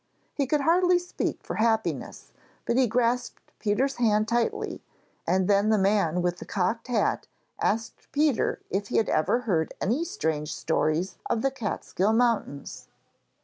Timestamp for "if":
8.71-8.87